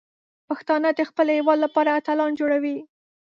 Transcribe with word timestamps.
پښتانه 0.49 0.89
د 0.93 1.01
خپل 1.09 1.27
هیواد 1.37 1.57
لپاره 1.65 1.95
اتلان 1.99 2.31
جوړوي. 2.39 2.77